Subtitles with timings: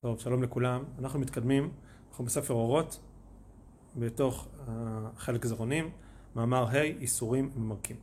[0.00, 0.84] טוב, שלום לכולם.
[0.98, 1.70] אנחנו מתקדמים,
[2.10, 3.00] אנחנו בספר אורות,
[3.96, 4.48] בתוך
[5.16, 5.90] חלק זרעונים,
[6.36, 7.96] מאמר ה' איסורים ממרקים.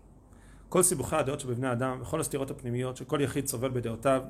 [0.70, 4.24] כל סיבוכי הדעות שבבני אדם וכל הסתירות הפנימיות שכל יחיד סובל בדעותיו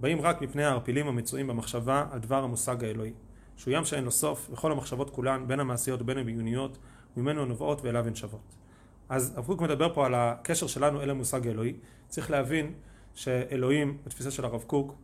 [0.00, 3.12] באים רק מפני הערפילים המצויים במחשבה על דבר המושג האלוהי,
[3.56, 6.78] שהוא ים שאין לו סוף, וכל המחשבות כולן, בין המעשיות ובין הביוניות,
[7.16, 8.56] ממנו נובעות ואליו הן שוות.
[9.08, 11.74] אז הרב קוק מדבר פה על הקשר שלנו אל המושג האלוהי.
[12.08, 12.74] צריך להבין
[13.14, 14.94] שאלוהים, בתפיסה של הרב קוק,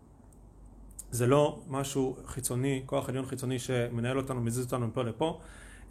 [1.16, 5.40] זה לא משהו חיצוני, כוח עליון חיצוני שמנהל אותנו, מזיז אותנו מפה לפה,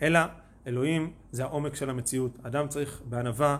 [0.02, 0.20] אלא
[0.68, 2.32] אלוהים זה העומק של המציאות.
[2.44, 3.58] אדם צריך בענווה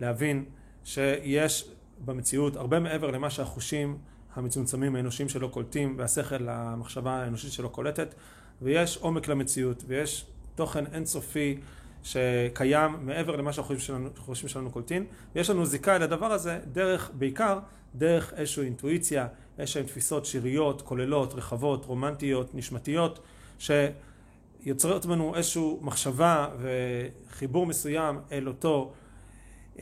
[0.00, 0.44] להבין
[0.84, 1.70] שיש
[2.04, 3.98] במציאות הרבה מעבר למה שהחושים
[4.34, 8.14] המצומצמים האנושיים שלו קולטים והשכל המחשבה האנושית שלו קולטת
[8.62, 11.60] ויש עומק למציאות ויש תוכן אינסופי
[12.04, 17.58] שקיים מעבר למה שהחושים שלנו קולטים ויש לנו זיקה לדבר הזה דרך, בעיקר
[17.94, 19.26] דרך איזושהי אינטואיציה,
[19.58, 23.20] איזשהן תפיסות שיריות, כוללות, רחבות, רומנטיות, נשמתיות
[23.58, 28.92] שיוצרות בנו איזושהי מחשבה וחיבור מסוים אל אותו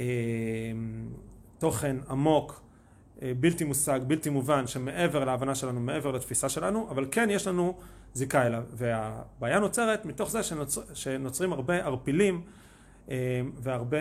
[0.00, 0.04] אה,
[1.58, 2.62] תוכן עמוק
[3.40, 7.78] בלתי מושג, בלתי מובן, שמעבר להבנה שלנו, מעבר לתפיסה שלנו, אבל כן יש לנו
[8.14, 8.62] זיקה אליו.
[8.72, 12.42] והבעיה נוצרת מתוך זה שנוצר, שנוצרים הרבה ערפילים
[13.56, 13.98] והרבה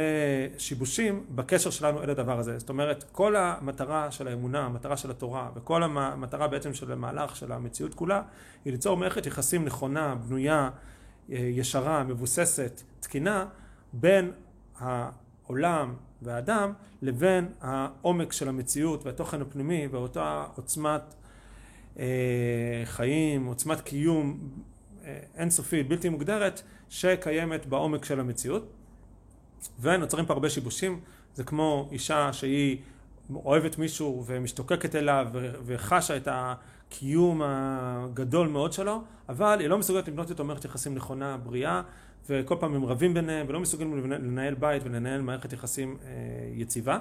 [0.57, 2.59] שיבושים בקשר שלנו אל הדבר הזה.
[2.59, 7.51] זאת אומרת, כל המטרה של האמונה, המטרה של התורה, וכל המטרה בעצם של המהלך של
[7.51, 8.21] המציאות כולה,
[8.65, 10.69] היא ליצור מערכת יחסים נכונה, בנויה,
[11.29, 13.45] ישרה, מבוססת, תקינה,
[13.93, 14.31] בין
[14.79, 21.13] העולם והאדם לבין העומק של המציאות והתוכן הפנימי ואותה עוצמת
[22.85, 24.39] חיים, עוצמת קיום
[25.35, 28.73] אינסופית, בלתי מוגדרת, שקיימת בעומק של המציאות.
[29.81, 30.99] ונוצרים פה הרבה שיבושים,
[31.35, 32.77] זה כמו אישה שהיא
[33.35, 35.27] אוהבת מישהו ומשתוקקת אליו
[35.65, 41.37] וחשה את הקיום הגדול מאוד שלו, אבל היא לא מסוגלת לבנות איתו מערכת יחסים נכונה,
[41.37, 41.81] בריאה,
[42.29, 45.97] וכל פעם הם רבים ביניהם ולא מסוגלים לנהל בית ולנהל מערכת יחסים
[46.53, 46.99] יציבה.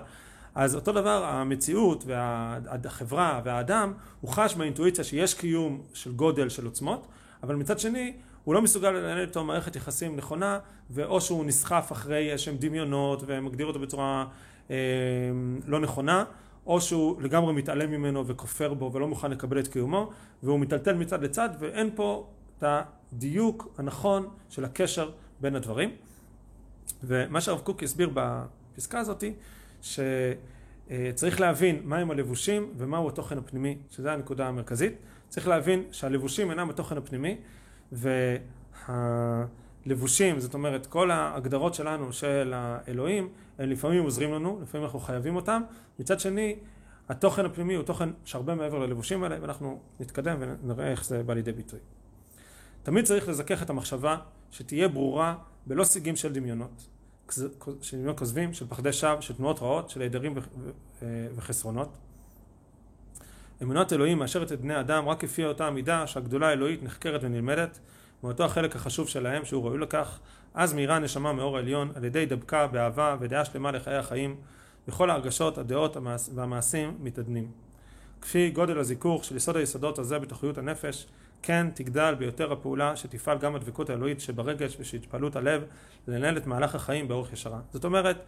[0.55, 7.07] אז אותו דבר המציאות והחברה והאדם הוא חש באינטואיציה שיש קיום של גודל של עוצמות,
[7.43, 8.13] אבל מצד שני
[8.45, 10.59] הוא לא מסוגל לנהל איתו מערכת יחסים נכונה,
[10.91, 14.27] ואו שהוא נסחף אחרי איזשהם דמיונות ומגדיר אותו בצורה
[14.71, 14.77] אה,
[15.67, 16.25] לא נכונה,
[16.67, 20.11] או שהוא לגמרי מתעלם ממנו וכופר בו ולא מוכן לקבל את קיומו,
[20.43, 22.27] והוא מטלטל מצד לצד, ואין פה
[22.59, 22.65] את
[23.13, 25.11] הדיוק הנכון של הקשר
[25.41, 25.91] בין הדברים.
[27.05, 29.33] ומה שהרב קוק הסביר בפסקה הזאתי,
[29.83, 34.93] שצריך להבין מהם הלבושים ומהו התוכן הפנימי, שזו הנקודה המרכזית.
[35.29, 37.37] צריך להבין שהלבושים אינם התוכן הפנימי,
[39.87, 45.37] והלבושים, זאת אומרת כל ההגדרות שלנו של האלוהים, הם לפעמים עוזרים לנו, לפעמים אנחנו חייבים
[45.37, 45.63] אותם,
[45.99, 46.57] מצד שני
[47.09, 51.53] התוכן הפנימי הוא תוכן שהרבה מעבר ללבושים האלה ואנחנו נתקדם ונראה איך זה בא לידי
[51.53, 51.79] ביטוי.
[52.83, 54.17] תמיד צריך לזכך את המחשבה
[54.51, 55.35] שתהיה ברורה
[55.67, 56.89] בלא סיגים של דמיונות,
[57.83, 60.35] של דמיונות כוזבים, של פחדי שווא, של תנועות רעות, של הידרים
[61.37, 61.97] וחסרונות.
[63.63, 67.79] אמונת אלוהים מאשרת את בני אדם רק לפי אותה המידה שהגדולה האלוהית נחקרת ונלמדת
[68.23, 70.19] מאותו החלק החשוב שלהם שהוא ראוי לכך
[70.55, 74.37] אז מאירה הנשמה מאור העליון על ידי דבקה באהבה ודעה שלמה לחיי החיים
[74.89, 75.97] וכל ההרגשות, הדעות
[76.35, 77.51] והמעשים מתעדנים.
[78.21, 81.07] כפי גודל הזיכוך של יסוד היסודות הזה בתוכיות הנפש
[81.43, 85.63] כן תגדל ביותר הפעולה שתפעל גם הדבקות האלוהית שברגש ושהתפעלות הלב
[86.09, 87.61] לנהל את מהלך החיים באורך ישרה.
[87.73, 88.25] זאת אומרת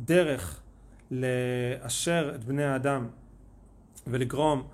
[0.00, 0.62] דרך
[1.10, 3.08] לאשר את בני האדם
[4.06, 4.68] ולגרום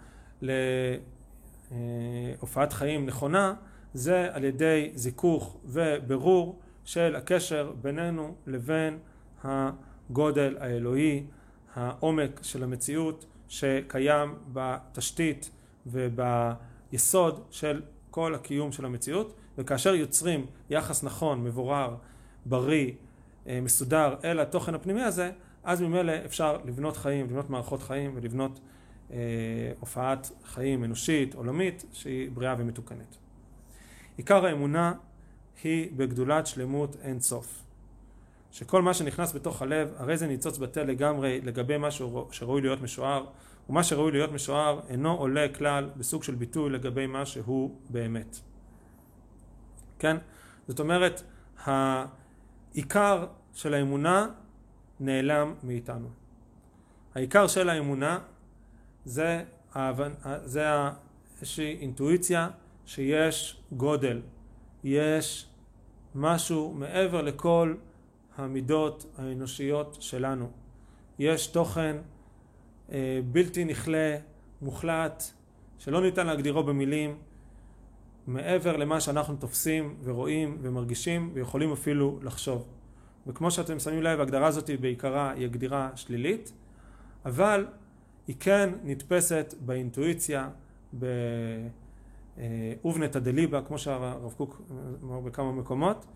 [2.40, 3.54] להופעת חיים נכונה
[3.94, 8.98] זה על ידי זיכוך וברור של הקשר בינינו לבין
[9.44, 11.24] הגודל האלוהי,
[11.78, 15.50] העומק של המציאות שקיים בתשתית
[15.86, 21.96] וביסוד של כל הקיום של המציאות וכאשר יוצרים יחס נכון, מבורר,
[22.46, 22.92] בריא
[23.46, 25.30] מסודר אל התוכן הפנימי הזה,
[25.64, 28.60] אז ממילא אפשר לבנות חיים, לבנות מערכות חיים ולבנות
[29.10, 29.16] אה,
[29.80, 33.16] הופעת חיים אנושית, עולמית, שהיא בריאה ומתוקנת.
[34.16, 34.92] עיקר האמונה
[35.64, 37.67] היא בגדולת שלמות אין סוף.
[38.50, 41.88] שכל מה שנכנס בתוך הלב, הרי זה ניצוץ בטל לגמרי לגבי מה
[42.30, 43.24] שראוי להיות משוער,
[43.68, 48.36] ומה שראוי להיות משוער אינו עולה כלל בסוג של ביטוי לגבי מה שהוא באמת.
[49.98, 50.16] כן?
[50.68, 51.22] זאת אומרת,
[51.64, 54.26] העיקר של האמונה
[55.00, 56.08] נעלם מאיתנו.
[57.14, 58.18] העיקר של האמונה
[59.04, 59.44] זה,
[60.44, 60.66] זה
[61.40, 62.50] איזושהי אינטואיציה
[62.86, 64.20] שיש גודל,
[64.84, 65.46] יש
[66.14, 67.74] משהו מעבר לכל
[68.38, 70.50] המידות האנושיות שלנו.
[71.18, 71.96] יש תוכן
[72.92, 74.16] אה, בלתי נכלה,
[74.62, 75.22] מוחלט,
[75.78, 77.18] שלא ניתן להגדירו במילים,
[78.26, 82.68] מעבר למה שאנחנו תופסים ורואים ומרגישים ויכולים אפילו לחשוב.
[83.26, 86.52] וכמו שאתם שמים לב, ההגדרה הזאת בעיקרה היא הגדירה שלילית,
[87.24, 87.66] אבל
[88.26, 90.48] היא כן נתפסת באינטואיציה,
[92.82, 94.62] באובנתא דליבה, כמו שהרב קוק
[95.02, 96.06] אמר בכמה מקומות,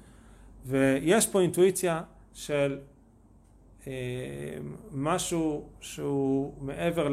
[0.67, 2.03] ויש פה אינטואיציה
[2.35, 2.79] של
[3.87, 3.93] אה,
[4.93, 7.09] משהו שהוא מעבר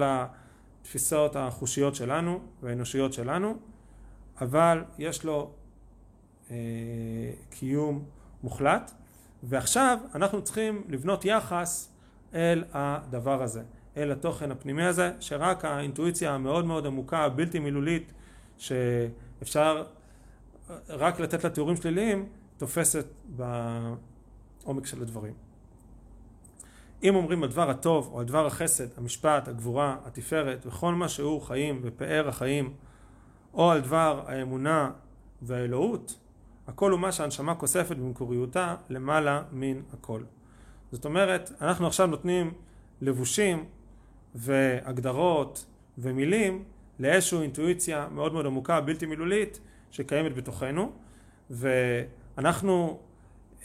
[0.82, 3.58] לתפיסות החושיות שלנו והאנושיות שלנו,
[4.42, 5.52] אבל יש לו
[6.52, 6.56] אה,
[7.50, 8.04] קיום
[8.44, 8.92] מוחלט,
[9.44, 11.90] ועכשיו אנחנו צריכים לבנות יחס
[12.34, 13.62] אל הדבר הזה,
[13.98, 18.14] אל התוכן הפנימי הזה, שרק האינטואיציה המאוד מאוד עמוקה, הבלתי מילולית,
[18.58, 19.84] שאפשר
[20.90, 25.34] רק לתת לה תיאורים שליליים, תופסת בעומק של הדברים.
[27.04, 32.28] אם אומרים הדבר הטוב או הדבר החסד, המשפט, הגבורה, התפארת וכל מה שהוא חיים ופאר
[32.28, 32.74] החיים
[33.54, 34.92] או על דבר האמונה
[35.42, 36.20] והאלוהות,
[36.68, 40.22] הכל הוא מה שהנשמה כוספת במקוריותה למעלה מן הכל.
[40.92, 42.54] זאת אומרת, אנחנו עכשיו נותנים
[43.02, 43.66] לבושים
[44.36, 45.66] והגדרות
[45.98, 46.64] ומילים
[47.00, 49.60] לאיזושהי אינטואיציה מאוד מאוד עמוקה, בלתי מילולית,
[49.92, 50.92] שקיימת בתוכנו,
[51.50, 51.70] ואנחנו,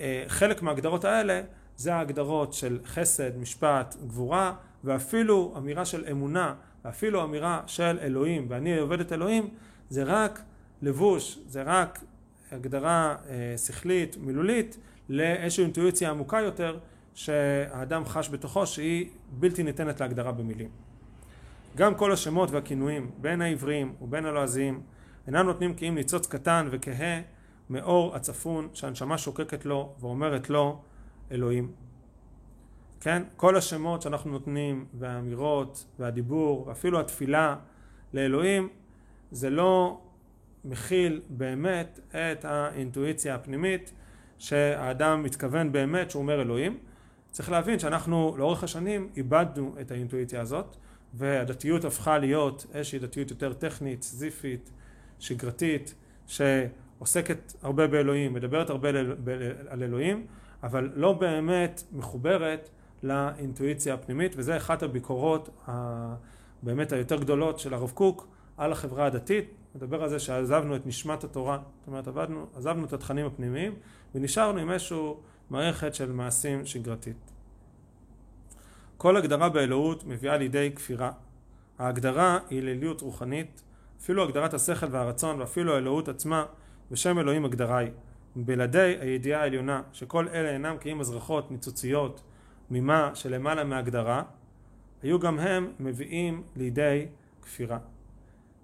[0.00, 1.42] אה, חלק מההגדרות האלה
[1.76, 4.54] זה ההגדרות של חסד, משפט, גבורה,
[4.84, 6.54] ואפילו אמירה של אמונה,
[6.84, 9.48] ואפילו אמירה של אלוהים, ואני עובד את אלוהים,
[9.88, 10.42] זה רק
[10.82, 12.00] לבוש, זה רק
[12.52, 14.78] הגדרה אה, שכלית, מילולית,
[15.08, 16.78] לאיזושהי אינטואיציה עמוקה יותר
[17.14, 20.68] שהאדם חש בתוכו שהיא בלתי ניתנת להגדרה במילים.
[21.76, 24.80] גם כל השמות והכינויים בין העבריים ובין הלועזיים
[25.26, 27.20] אינם נותנים כי אם ניצוץ קטן וכהה
[27.70, 30.80] מאור הצפון שהנשמה שוקקת לו ואומרת לו
[31.32, 31.72] אלוהים.
[33.00, 33.22] כן?
[33.36, 37.56] כל השמות שאנחנו נותנים והאמירות והדיבור ואפילו התפילה
[38.12, 38.68] לאלוהים
[39.30, 40.00] זה לא
[40.64, 43.92] מכיל באמת את האינטואיציה הפנימית
[44.38, 46.78] שהאדם מתכוון באמת שהוא אומר אלוהים.
[47.30, 50.76] צריך להבין שאנחנו לאורך השנים איבדנו את האינטואיציה הזאת
[51.14, 54.70] והדתיות הפכה להיות איזושהי דתיות יותר טכנית, סיזיפית,
[55.18, 55.94] שגרתית,
[57.06, 58.88] שעוסקת הרבה באלוהים, מדברת הרבה
[59.68, 60.26] על אלוהים,
[60.62, 62.70] אבל לא באמת מחוברת
[63.02, 65.68] לאינטואיציה הפנימית, וזה אחת הביקורות
[66.62, 71.24] באמת היותר גדולות של הרב קוק על החברה הדתית, מדבר על זה שעזבנו את נשמת
[71.24, 73.74] התורה, זאת אומרת עבדנו, עזבנו את התכנים הפנימיים
[74.14, 75.12] ונשארנו עם איזושהי
[75.50, 77.32] מערכת של מעשים שגרתית.
[78.96, 81.12] כל הגדרה באלוהות מביאה לידי כפירה.
[81.78, 83.62] ההגדרה היא ליליות רוחנית,
[84.00, 86.44] אפילו הגדרת השכל והרצון ואפילו האלוהות עצמה
[86.90, 87.90] בשם אלוהים הגדרה היא.
[88.36, 92.22] בלעדי הידיעה העליונה שכל אלה אינם כי אם הזרחות ניצוציות
[92.70, 94.22] ממה שלמעלה מהגדרה,
[95.02, 97.06] היו גם הם מביאים לידי
[97.42, 97.78] כפירה.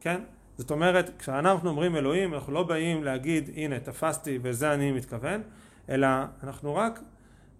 [0.00, 0.20] כן?
[0.56, 5.42] זאת אומרת, כשאנחנו אומרים אלוהים, אנחנו לא באים להגיד, הנה, תפסתי וזה אני מתכוון,
[5.88, 6.08] אלא
[6.42, 7.00] אנחנו רק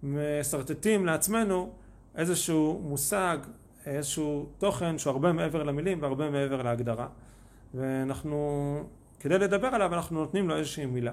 [0.03, 1.71] משרטטים לעצמנו
[2.15, 3.37] איזשהו מושג,
[3.85, 7.07] איזשהו תוכן שהוא הרבה מעבר למילים והרבה מעבר להגדרה.
[7.73, 8.83] ואנחנו,
[9.21, 11.11] כדי לדבר עליו, אנחנו נותנים לו איזושהי מילה.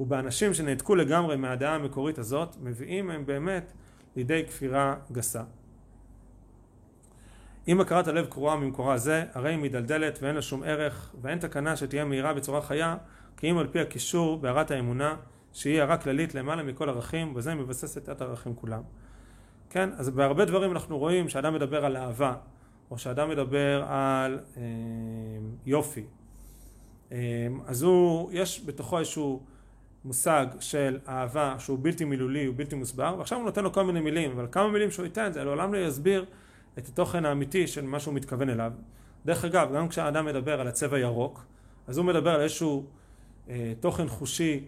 [0.00, 3.72] ובאנשים שנעתקו לגמרי מהדעה המקורית הזאת, מביאים הם באמת
[4.16, 5.42] לידי כפירה גסה.
[7.68, 11.76] אם הכרת הלב קרועה ממקורה זה, הרי היא מדלדלת ואין לה שום ערך, ואין תקנה
[11.76, 12.96] שתהיה מהירה בצורה חיה,
[13.36, 15.16] כי אם על פי הקישור בהערת האמונה,
[15.52, 18.82] שהיא הערה כללית למעלה מכל ערכים, וזה מבססת את הערכים כולם.
[19.70, 19.90] כן?
[19.96, 22.34] אז בהרבה דברים אנחנו רואים שאדם מדבר על אהבה,
[22.90, 24.62] או שאדם מדבר על אה,
[25.66, 26.04] יופי.
[27.12, 27.18] אה,
[27.66, 29.42] אז הוא, יש בתוכו איזשהו
[30.04, 34.00] מושג של אהבה שהוא בלתי מילולי, הוא בלתי מוסבר, ועכשיו הוא נותן לו כל מיני
[34.00, 36.24] מילים, אבל כמה מילים שהוא ייתן זה לעולם לא יסביר
[36.78, 38.72] את התוכן האמיתי של מה שהוא מתכוון אליו.
[39.26, 41.44] דרך אגב, גם כשאדם מדבר על הצבע ירוק,
[41.86, 42.84] אז הוא מדבר על איזשהו
[43.48, 44.64] אה, תוכן חושי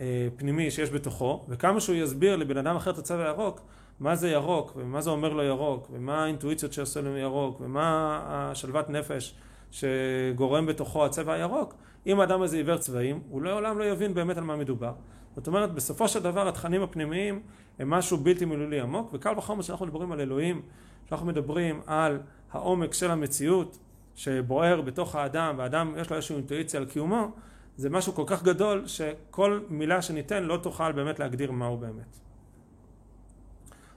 [0.00, 3.60] אה, פנימי שיש בתוכו, וכמה שהוא יסביר לבן אדם אחר את הצבע הירוק,
[4.00, 8.90] מה זה ירוק, ומה זה אומר לו ירוק, ומה האינטואיציות שעושה לו ירוק, ומה השלוות
[8.90, 9.34] נפש
[9.72, 11.74] שגורם בתוכו הצבע הירוק,
[12.06, 14.92] אם האדם הזה עיוור צבעים, הוא לעולם לא יבין באמת על מה מדובר.
[15.36, 17.42] זאת אומרת, בסופו של דבר התכנים הפנימיים
[17.78, 20.62] הם משהו בלתי מילולי עמוק, וקל וחומר שאנחנו מדברים על אלוהים,
[21.08, 22.20] שאנחנו מדברים על
[22.52, 23.78] העומק של המציאות
[24.14, 27.30] שבוער בתוך האדם, והאדם יש לו איזושהי אינטואיציה על קיומו,
[27.76, 32.18] זה משהו כל כך גדול שכל מילה שניתן לא תוכל באמת להגדיר מהו באמת.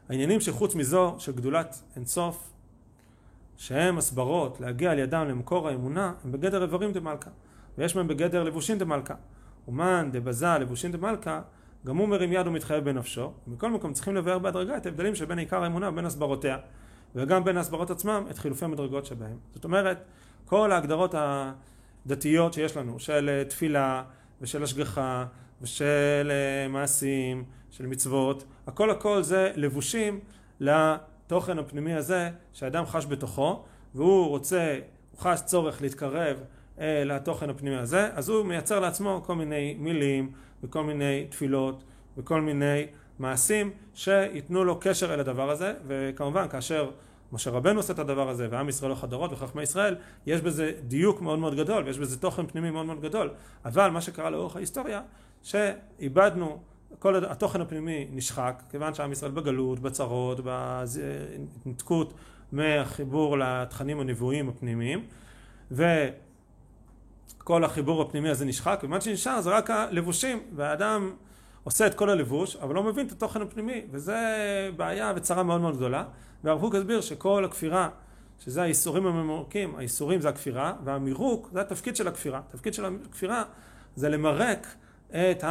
[0.09, 2.51] העניינים שחוץ מזו של גדולת אינסוף,
[3.57, 7.29] שהם הסברות להגיע על ידם למקור האמונה, הם בגדר איברים דמלכה,
[7.77, 9.13] ויש מהם בגדר לבושין דמלכה.
[9.67, 11.41] אומן דבזה לבושין דמלכה,
[11.85, 15.63] גם הוא מרים יד ומתחייב בנפשו, ומכל מקום צריכים לבאר בהדרגה את ההבדלים שבין עיקר
[15.63, 16.57] האמונה ובין הסברותיה.
[17.15, 19.37] וגם בין ההסברות עצמם את חילופי המדרגות שבהם.
[19.53, 19.97] זאת אומרת,
[20.45, 24.03] כל ההגדרות הדתיות שיש לנו, של תפילה
[24.41, 25.25] ושל השגחה
[25.61, 30.19] ושל אה, מעשים, של מצוות, הכל הכל זה לבושים
[31.25, 33.63] לתוכן הפנימי הזה שאדם חש בתוכו
[33.95, 34.79] והוא רוצה,
[35.11, 36.37] הוא חש צורך להתקרב
[36.79, 40.31] אל התוכן הפנימי הזה, אז הוא מייצר לעצמו כל מיני מילים
[40.63, 41.83] וכל מיני תפילות
[42.17, 42.85] וכל מיני
[43.19, 46.89] מעשים שייתנו לו קשר אל הדבר הזה, וכמובן כאשר
[47.31, 51.21] משה רבנו עושה את הדבר הזה, ועם ישראל לא חדרות וחכמי ישראל, יש בזה דיוק
[51.21, 53.29] מאוד מאוד גדול, ויש בזה תוכן פנימי מאוד מאוד גדול,
[53.65, 55.01] אבל מה שקרה לאורך ההיסטוריה,
[55.43, 56.59] שאיבדנו,
[56.99, 62.13] כל התוכן הפנימי נשחק, כיוון שעם ישראל בגלות, בצרות, בהתנתקות
[62.51, 65.05] מהחיבור לתכנים הנבואיים הפנימיים,
[65.71, 71.11] וכל החיבור הפנימי הזה נשחק, ומה שנשאר זה רק הלבושים, והאדם
[71.63, 74.19] עושה את כל הלבוש, אבל לא מבין את התוכן הפנימי, וזה
[74.75, 76.03] בעיה וצרה מאוד מאוד גדולה.
[76.43, 77.89] והרב קוק הסביר שכל הכפירה,
[78.39, 82.41] שזה האיסורים הממורקים, האיסורים זה הכפירה, והמירוק זה התפקיד של הכפירה.
[82.49, 83.43] התפקיד של הכפירה
[83.95, 84.67] זה למרק
[85.11, 85.43] את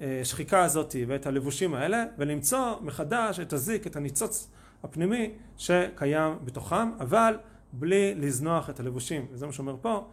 [0.00, 4.48] השחיקה הזאת ואת הלבושים האלה, ולמצוא מחדש את הזיק, את הניצוץ
[4.82, 7.36] הפנימי שקיים בתוכם, אבל
[7.72, 9.26] בלי לזנוח את הלבושים.
[9.32, 10.04] וזה מה שאומר פה,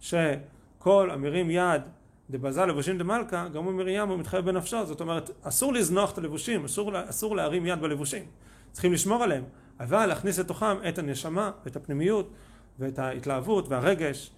[0.00, 1.82] שכל המרים יד
[2.30, 6.64] דבזה לבושים דמלכה, גם הוא מרים הוא מתחייב בנפשו, זאת אומרת אסור לזנוח את הלבושים,
[6.64, 8.24] אסור, אסור להרים יד בלבושים,
[8.72, 9.44] צריכים לשמור עליהם,
[9.80, 12.30] אבל להכניס לתוכם את הנשמה, את הפנימיות
[12.78, 14.30] ואת ההתלהבות והרגש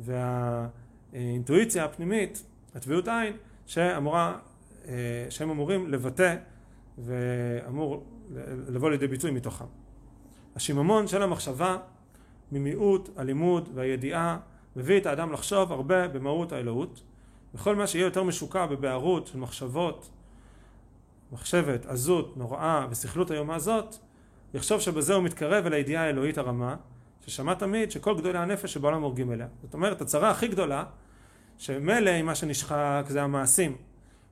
[0.00, 2.42] והאינטואיציה הפנימית,
[2.74, 3.36] הטביעות עין,
[3.66, 4.49] שאמורה, אה,
[5.30, 6.36] שהם אמורים לבטא
[6.98, 8.04] ואמור
[8.68, 9.64] לבוא לידי ביטוי מתוכם.
[10.56, 11.76] השיממון של המחשבה
[12.52, 14.38] ממיעוט הלימוד והידיעה
[14.76, 17.02] מביא את האדם לחשוב הרבה במהות האלוהות
[17.54, 20.10] וכל מה שיהיה יותר משוקע בבערות של מחשבות,
[21.32, 23.96] מחשבת, עזות, נוראה וסכלות היומה הזאת,
[24.54, 26.76] יחשוב שבזה הוא מתקרב אל הידיעה האלוהית הרמה,
[27.26, 29.46] ששמע תמיד שכל גדולי הנפש שבעולם הורגים אליה.
[29.62, 30.84] זאת אומרת, הצרה הכי גדולה,
[31.58, 33.76] שמילא מה שנשחק זה המעשים,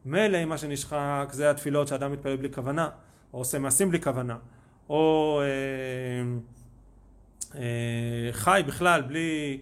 [0.04, 2.88] מילא מה שנשחק זה התפילות שאדם מתפלל בלי כוונה,
[3.32, 4.36] או עושה מעשים בלי כוונה,
[4.88, 6.38] או אה,
[7.60, 9.60] אה, חי בכלל בלי...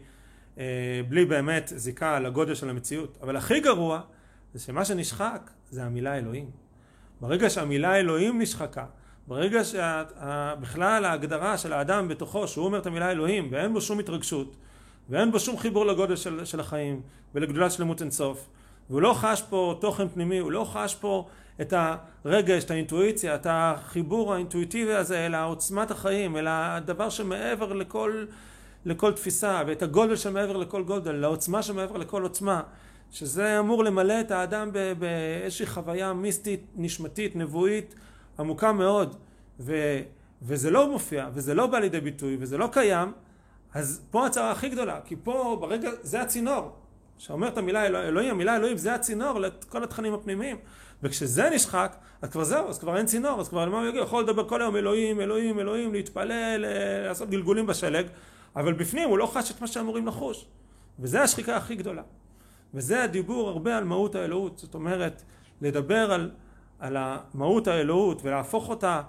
[0.59, 3.19] אה, בלי באמת זיקה לגודל של המציאות.
[3.23, 4.01] אבל הכי גרוע
[4.55, 6.51] זה שמה שנשחק זה המילה אלוהים.
[7.21, 8.85] ברגע שהמילה אלוהים נשחקה,
[9.27, 14.57] ברגע שבכלל ההגדרה של האדם בתוכו, שהוא אומר את המילה אלוהים ואין בו שום התרגשות
[15.09, 17.01] ואין בו שום חיבור לגודל של, של החיים
[17.35, 18.49] ולגדולת שלמות אינסוף
[18.91, 21.27] והוא לא חש פה תוכן פנימי, הוא לא חש פה
[21.61, 21.75] את
[22.25, 28.25] הרגש, את האינטואיציה, את החיבור האינטואיטיבי הזה אל עוצמת החיים, אל הדבר שמעבר לכל
[28.85, 32.63] לכל תפיסה, ואת הגודל שמעבר לכל גודל, לעוצמה שמעבר לכל עוצמה,
[33.11, 37.95] שזה אמור למלא את האדם באיזושהי חוויה מיסטית, נשמתית, נבואית,
[38.39, 39.17] עמוקה מאוד,
[39.61, 39.99] ו,
[40.43, 43.13] וזה לא מופיע, וזה לא בא לידי ביטוי, וזה לא קיים,
[43.75, 46.73] אז פה הצרה הכי גדולה, כי פה ברגע, זה הצינור,
[47.19, 50.57] שאומר את המילה אלוהים, המילה אלוהים זה הצינור לכל התכנים הפנימיים,
[51.03, 54.03] וכשזה נשחק, אז כבר זהו, אז כבר אין צינור, אז כבר על מה הוא יגיד?
[54.03, 58.07] יכול לדבר כל היום אלוהים, אלוהים, אלוהים, להתפלל, אה, לעשות גלגולים בשלג,
[58.57, 60.47] אבל בפנים הוא לא חש את מה שאמורים לחוש.
[60.99, 62.03] וזה השחיקה הכי גדולה.
[62.75, 64.59] וזה הדיבור הרבה על מהות האלוהות.
[64.59, 65.23] זאת אומרת,
[65.61, 66.31] לדבר על,
[66.79, 69.03] על המהות האלוהות ולהפוך אותה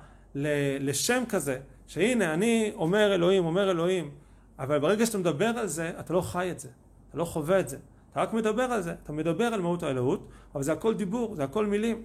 [0.80, 4.12] לשם כזה, שהנה אני אומר אלוהים, אומר אלוהים,
[4.60, 6.70] אבל ברגע שאתה מדבר על זה, אתה לא חי את זה,
[7.10, 7.78] אתה לא חווה את זה.
[8.18, 11.44] אתה רק מדבר על זה, אתה מדבר על מהות האלוהות, אבל זה הכל דיבור, זה
[11.44, 12.02] הכל מילים,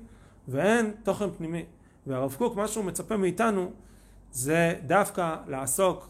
[0.48, 1.64] ואין תוכן פנימי.
[2.06, 3.72] והרב קוק, מה שהוא מצפה מאיתנו,
[4.32, 6.08] זה דווקא לעסוק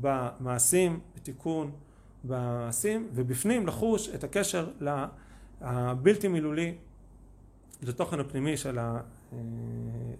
[0.00, 1.70] במעשים, בתיקון
[2.24, 4.70] במעשים, ובפנים לחוש את הקשר
[5.60, 6.74] הבלתי מילולי
[7.82, 9.00] לתוכן הפנימי של, ה,
[9.32, 9.38] אה,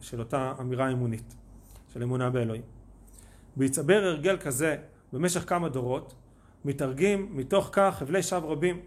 [0.01, 1.35] של אותה אמירה אמונית,
[1.93, 2.63] של אמונה באלוהים.
[3.57, 4.77] בהצבר הרגל כזה
[5.13, 6.15] במשך כמה דורות,
[6.65, 8.81] מתרגים מתוך כך חבלי שווא רבים,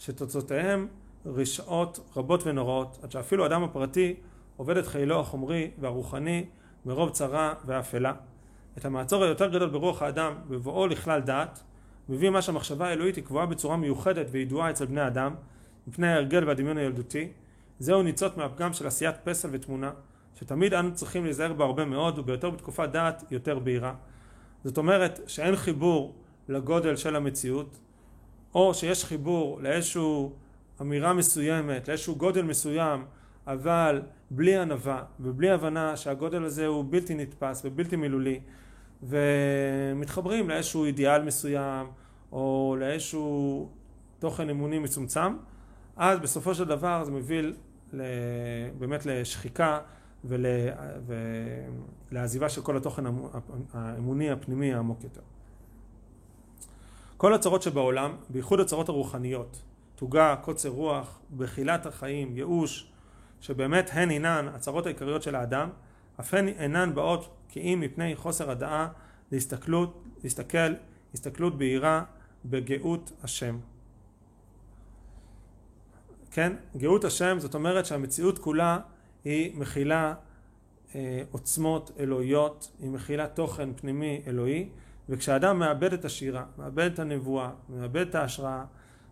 [0.00, 0.86] שתוצאותיהם
[1.26, 4.14] רשעות רבות ונוראות, עד שאפילו האדם הפרטי
[4.56, 6.44] עובד את חילו החומרי והרוחני
[6.84, 8.12] מרוב צרה ואפלה.
[8.78, 11.62] את המעצור היותר גדול ברוח האדם בבואו לכלל דעת,
[12.08, 15.34] מביא מה שהמחשבה האלוהית היא קבועה בצורה מיוחדת וידועה אצל בני אדם,
[15.86, 17.28] מפני ההרגל והדמיון הילדותי.
[17.78, 19.90] זהו ניצוץ מהפגם של עשיית פסל ותמונה,
[20.34, 23.94] שתמיד אנו צריכים להיזהר בה הרבה מאוד, וביותר בתקופת דעת יותר בהירה.
[24.64, 26.14] זאת אומרת שאין חיבור
[26.48, 27.78] לגודל של המציאות,
[28.54, 30.28] או שיש חיבור לאיזושהי
[30.80, 33.04] אמירה מסוימת, לאיזשהו גודל מסוים,
[33.46, 38.40] אבל בלי ענווה ובלי הבנה שהגודל הזה הוא בלתי נתפס ובלתי מילולי
[39.02, 41.86] ומתחברים לאיזשהו אידיאל מסוים
[42.32, 43.68] או לאיזשהו
[44.18, 45.36] תוכן אמוני מצומצם
[45.96, 47.42] אז בסופו של דבר זה מביא
[48.78, 49.78] באמת לשחיקה
[50.24, 50.46] ול,
[52.10, 53.04] ולעזיבה של כל התוכן
[53.72, 55.20] האמוני הפנימי העמוק יותר.
[57.20, 59.62] כל הצרות שבעולם, בייחוד הצרות הרוחניות,
[59.94, 62.90] תוגה, קוצר רוח, בחילת החיים, ייאוש,
[63.40, 65.70] שבאמת הן אינן הצרות העיקריות של האדם,
[66.20, 68.88] אף הן אינן באות כי אם מפני חוסר הדעה
[69.32, 70.74] להסתכלות, להסתכל,
[71.14, 72.04] הסתכלות בהירה
[72.44, 73.58] בגאות השם.
[76.30, 76.52] כן?
[76.76, 78.78] גאות השם זאת אומרת שהמציאות כולה
[79.24, 80.14] היא מכילה
[80.94, 84.68] אה, עוצמות אלוהיות, היא מכילה תוכן פנימי אלוהי,
[85.10, 88.64] וכשאדם מאבד את השירה, מאבד את הנבואה, מאבד את ההשראה,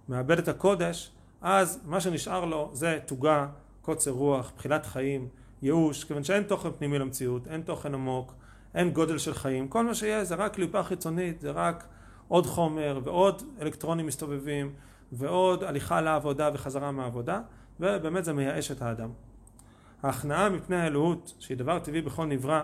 [0.09, 3.47] מאבד את הקודש, אז מה שנשאר לו זה תוגה,
[3.83, 5.29] קוצר רוח, בחילת חיים,
[5.63, 8.35] ייאוש, כיוון שאין תוכן פנימי למציאות, אין תוכן עמוק,
[8.75, 11.87] אין גודל של חיים, כל מה שיש זה רק קליפה חיצונית, זה רק
[12.29, 14.73] עוד חומר ועוד אלקטרונים מסתובבים
[15.13, 17.41] ועוד הליכה לעבודה וחזרה מהעבודה,
[17.81, 19.11] ובאמת זה מייאש את האדם.
[20.03, 22.63] ההכנעה מפני האלוהות, שהיא דבר טבעי בכל נברא,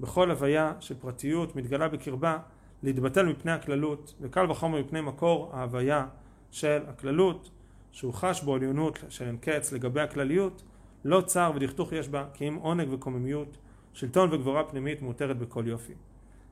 [0.00, 2.38] בכל הוויה של פרטיות מתגלה בקרבה,
[2.82, 6.06] להתבטל מפני הכללות, וקל וחומר מפני מקור ההוויה
[6.50, 7.50] של הכללות,
[7.92, 10.62] שהוא חש בו עליונות של אין קץ לגבי הכלליות,
[11.04, 13.58] לא צר ודכדוך יש בה, כי אם עונג וקוממיות,
[13.92, 15.92] שלטון וגבורה פנימית מותרת בכל יופי.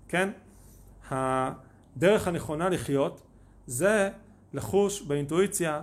[0.08, 0.30] כן?
[1.10, 3.22] הדרך הנכונה לחיות
[3.66, 4.10] זה
[4.52, 5.82] לחוש באינטואיציה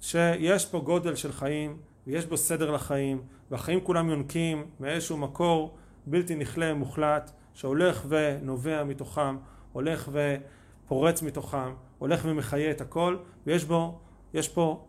[0.00, 1.76] שיש פה גודל של חיים
[2.06, 5.76] ויש בו סדר לחיים והחיים כולם יונקים מאיזשהו מקור
[6.06, 9.36] בלתי נכלה מוחלט שהולך ונובע מתוכם,
[9.74, 13.16] הולך ופורץ מתוכם, הולך ומחיה את הכל
[13.46, 13.98] ויש בו,
[14.34, 14.84] יש פה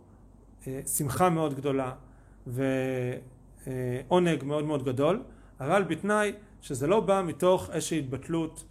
[0.67, 1.93] אה, שמחה מאוד גדולה
[2.47, 5.23] ועונג מאוד מאוד גדול
[5.59, 8.65] אבל בתנאי שזה לא בא מתוך איזושהי התבטלות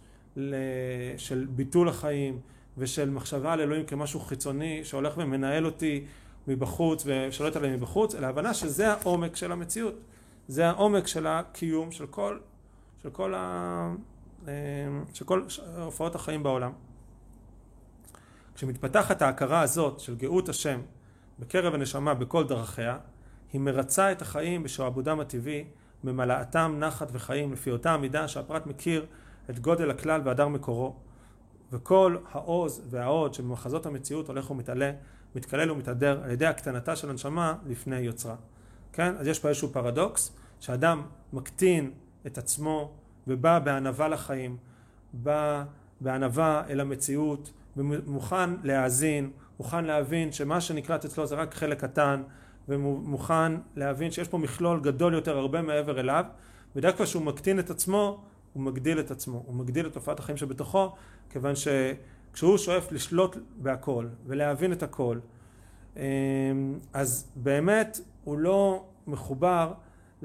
[1.17, 2.39] של ביטול החיים
[2.77, 6.05] ושל מחשבה על אלוהים כמשהו חיצוני שהולך ומנהל אותי
[6.47, 9.93] מבחוץ ושולט עליי מבחוץ, אלא הבנה שזה העומק של המציאות,
[10.47, 12.37] זה העומק של הקיום של כל,
[13.03, 13.93] של כל, ה,
[14.47, 14.53] אה,
[15.13, 15.41] של כל
[15.77, 16.71] הופעות החיים בעולם.
[18.55, 20.81] כשמתפתחת ההכרה הזאת של גאות השם
[21.39, 22.97] בקרב הנשמה בכל דרכיה,
[23.53, 25.65] היא מרצה את החיים בשעבודם הטבעי,
[26.03, 29.05] ממלאתם נחת וחיים לפי אותה המידה שהפרט מכיר
[29.49, 30.95] את גודל הכלל והדר מקורו,
[31.71, 34.91] וכל העוז וההוד שבמחזות המציאות הולך ומתעלה,
[35.35, 38.35] מתקלל ומתהדר על ידי הקטנתה של הנשמה לפני יוצרה.
[38.93, 39.15] כן?
[39.17, 41.01] אז יש פה איזשהו פרדוקס, שאדם
[41.33, 41.91] מקטין
[42.27, 42.93] את עצמו
[43.27, 44.57] ובא בענווה לחיים,
[45.13, 45.63] בא
[46.01, 52.23] בענווה אל המציאות, ומוכן להאזין, מוכן להבין שמה שנקלט אצלו זה רק חלק קטן,
[52.69, 56.25] ומוכן להבין שיש פה מכלול גדול יותר הרבה מעבר אליו,
[56.75, 60.95] ודווקא כשהוא מקטין את עצמו, הוא מגדיל את עצמו, הוא מגדיל את תופעת החיים שבתוכו,
[61.29, 65.19] כיוון שכשהוא שואף לשלוט בהכל ולהבין את הכל,
[65.95, 66.01] אמ,
[66.93, 69.73] אז באמת הוא לא מחובר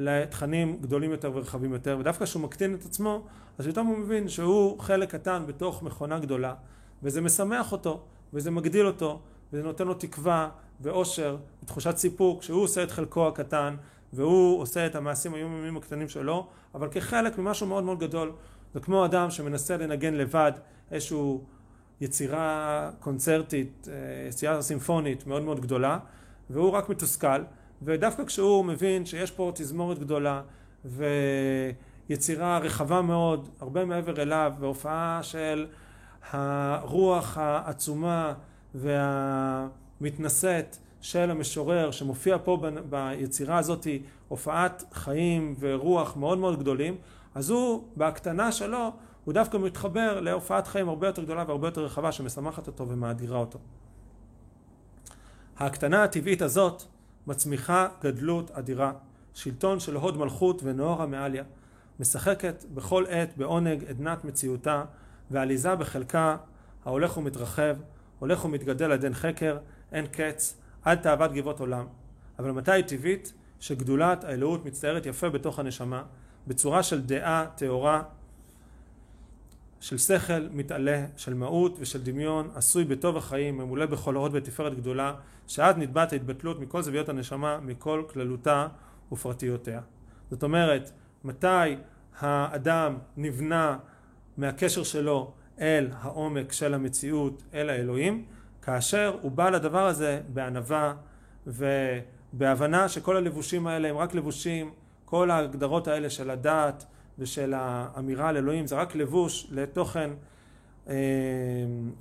[0.01, 3.27] לתכנים גדולים יותר ורחבים יותר, ודווקא כשהוא מקטין את עצמו,
[3.59, 6.55] אז פתאום הוא מבין שהוא חלק קטן בתוך מכונה גדולה,
[7.03, 8.01] וזה משמח אותו,
[8.33, 9.21] וזה מגדיל אותו,
[9.53, 10.49] וזה נותן לו תקווה
[10.81, 13.75] ואושר ותחושת סיפוק, שהוא עושה את חלקו הקטן,
[14.13, 18.33] והוא עושה את המעשים היומיומיים הקטנים שלו, אבל כחלק ממשהו מאוד מאוד גדול.
[18.75, 20.53] זה כמו אדם שמנסה לנגן לבד
[20.91, 21.39] איזושהי
[22.01, 25.99] יצירה קונצרטית, אה, יצירה סימפונית מאוד מאוד גדולה,
[26.51, 27.43] והוא רק מתוסכל,
[27.83, 30.43] ודווקא כשהוא מבין שיש פה תזמורת גדולה
[30.85, 35.66] ויצירה רחבה מאוד, הרבה מעבר אליו, והופעה של
[36.31, 38.35] הרוח העצומה
[38.75, 42.59] והמתנשאת של המשורר שמופיע פה
[42.90, 43.87] ביצירה הזאת
[44.29, 46.97] הופעת חיים ורוח מאוד מאוד גדולים
[47.35, 48.93] אז הוא בהקטנה שלו
[49.25, 53.59] הוא דווקא מתחבר להופעת חיים הרבה יותר גדולה והרבה יותר רחבה שמשמחת אותו ומאדירה אותו.
[55.59, 56.83] ההקטנה הטבעית הזאת
[57.27, 58.93] מצמיחה גדלות אדירה,
[59.35, 61.45] שלטון של הוד מלכות ונאורה מעליה,
[62.01, 64.85] משחקת בכל עת בעונג עדנת מציאותה
[65.31, 66.37] ועליזה בחלקה
[66.85, 67.77] ההולך ומתרחב,
[68.19, 69.59] הולך ומתגדל עד אין חקר,
[69.93, 71.87] אין קץ, עד תאוות גבעות עולם.
[72.39, 73.33] אבל מתי היא טבעית?
[73.61, 76.03] שגדולת האלוהות מצטיירת יפה בתוך הנשמה,
[76.47, 78.03] בצורה של דעה טהורה,
[79.81, 85.14] של שכל מתעלה, של מהות ושל דמיון, עשוי בטוב החיים, ממולא בכל הוד ותפארת גדולה,
[85.47, 88.66] שעד נתבעת ההתבטלות מכל זוויות הנשמה, מכל כללותה
[89.12, 89.81] ופרטיותיה.
[90.31, 90.90] זאת אומרת,
[91.25, 91.77] מתי
[92.19, 93.79] האדם נבנה
[94.37, 98.25] מהקשר שלו אל העומק של המציאות, אל האלוהים,
[98.62, 100.95] כאשר הוא בא לדבר הזה בענווה
[101.47, 104.71] ובהבנה שכל הלבושים האלה הם רק לבושים,
[105.05, 106.85] כל ההגדרות האלה של הדעת
[107.21, 110.11] ושל האמירה על אלוהים זה רק לבוש לתוכן
[110.89, 110.95] אה,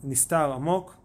[0.04, 0.96] נסתר עמוק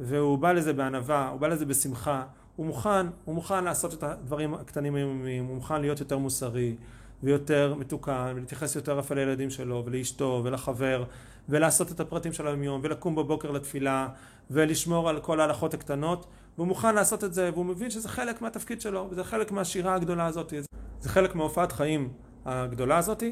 [0.00, 2.22] והוא בא לזה בענווה, הוא בא לזה בשמחה,
[2.56, 6.76] הוא מוכן, הוא מוכן לעשות את הדברים הקטנים היומיים, הוא מוכן להיות יותר מוסרי
[7.22, 11.04] ויותר מתוקן, ולהתייחס יותר יפה לילדים שלו, ולאשתו, ולחבר,
[11.48, 14.08] ולעשות את הפרטים של היום-יום, ולקום בבוקר לתפילה,
[14.50, 18.80] ולשמור על כל ההלכות הקטנות, והוא מוכן לעשות את זה, והוא מבין שזה חלק מהתפקיד
[18.80, 20.52] שלו, וזה חלק מהשירה הגדולה הזאת,
[21.00, 22.08] זה חלק מהופעת חיים
[22.44, 23.22] הגדולה הזאת,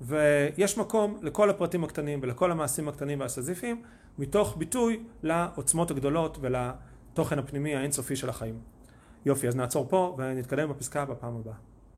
[0.00, 3.82] ויש מקום לכל הפרטים הקטנים ולכל המעשים הקטנים והסזיפיים,
[4.18, 8.58] מתוך ביטוי לעוצמות הגדולות ולתוכן הפנימי האינסופי של החיים.
[9.26, 11.67] יופי, אז נעצור פה ונתקדם בפסקה בפעם הבאה.